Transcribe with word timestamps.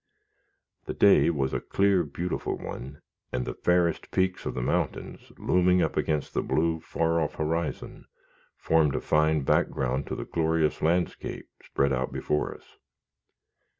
The 0.85 0.95
day 0.95 1.29
was 1.29 1.53
a 1.53 1.59
clear, 1.59 2.03
beautiful 2.03 2.57
one, 2.57 3.01
and 3.31 3.45
the 3.45 3.53
fairest 3.53 4.09
peaks 4.09 4.47
of 4.47 4.55
the 4.55 4.61
mountains, 4.63 5.31
looming 5.37 5.83
up 5.83 5.95
against 5.95 6.33
the 6.33 6.41
blue, 6.41 6.79
far 6.79 7.19
off 7.21 7.35
horizon, 7.35 8.05
formed 8.57 8.95
a 8.95 8.99
fine 8.99 9.41
background 9.43 10.07
to 10.07 10.15
the 10.15 10.25
glorious 10.25 10.81
landscape 10.81 11.49
spread 11.63 11.93
out 11.93 12.11
before 12.11 12.51
us. 12.51 12.77